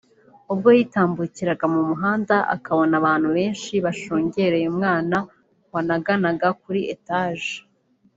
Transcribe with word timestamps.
ubwo 0.53 0.67
yitambukiraga 0.77 1.65
mu 1.73 1.81
muhanda 1.89 2.35
akabona 2.55 2.93
abantu 3.01 3.27
benshi 3.37 3.73
bashungereye 3.85 4.65
umwana 4.73 5.17
wanaganaga 5.73 6.47
kuri 6.61 6.81
etaje 6.95 7.53